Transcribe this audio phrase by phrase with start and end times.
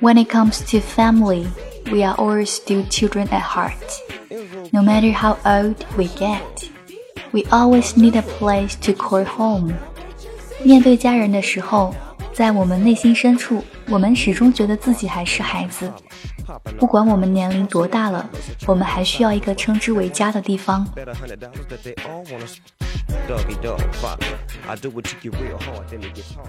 [0.00, 1.48] When it comes to family,
[1.90, 3.72] we are all still children at heart.
[4.72, 6.70] No matter how old we get,
[7.32, 9.74] we always need a place to call home.
[10.62, 11.92] 面对家人的时候，
[12.32, 15.92] 在我们内心深处，我们始终觉得自己还是孩子。
[16.78, 18.28] 不管我们年龄多大了，
[18.66, 20.86] 我们还需要一个称之为家的地方。
[23.26, 24.36] Dog, father.
[24.66, 26.48] I do it to you real hard, then it gets hard.